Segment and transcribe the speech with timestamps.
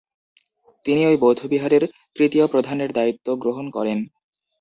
[0.85, 1.83] তিনি ঐ বৌদ্ধবিহারের
[2.15, 3.99] তৃতীয় প্রধানের দায়িত্বগ্রহণ করেন।